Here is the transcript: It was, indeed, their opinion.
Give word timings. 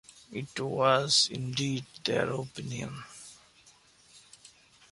It 0.31 0.59
was, 0.59 1.29
indeed, 1.31 1.85
their 2.05 2.31
opinion. 2.31 3.03